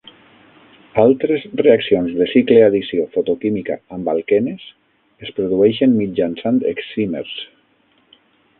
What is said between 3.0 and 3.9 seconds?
fotoquímica